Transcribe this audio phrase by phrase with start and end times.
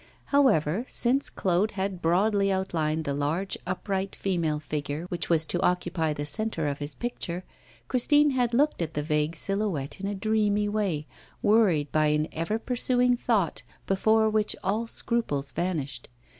[0.33, 6.11] However, since Claude had broadly outlined the large upright female figure which was to occupy
[6.11, 7.43] the centre of his picture,
[7.87, 11.05] Christine had looked at the vague silhouette in a dreamy way,
[11.43, 16.07] worried by an ever pursuing thought before which all scruples vanished.